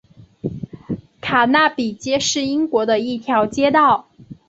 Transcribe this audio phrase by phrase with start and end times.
[1.21, 4.09] 卡纳比街是英国的一条街道。